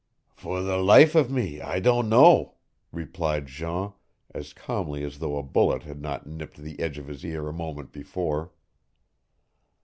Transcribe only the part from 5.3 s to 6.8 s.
a bullet had not nipped the